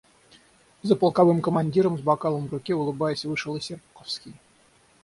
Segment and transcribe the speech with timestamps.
[0.81, 4.33] За полковым командиром с бокалом в руке, улыбаясь, вышел и Серпуховской.